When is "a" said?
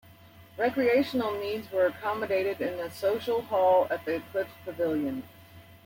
2.79-2.89